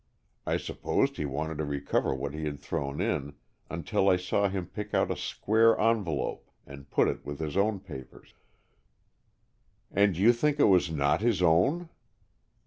[0.47, 3.35] I supposed he wanted to recover what he had thrown in,
[3.69, 7.79] until I saw him pick out a square envelope and put it with his own
[7.79, 8.33] papers."
[9.91, 11.89] "And you think it was not his own?"